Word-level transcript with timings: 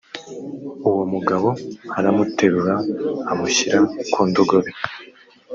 uwo 0.89 1.03
mugabo 1.13 1.49
aramuterura 1.97 2.73
amushyira 3.31 3.77
ku 4.11 4.19
ndogobe 4.29 4.71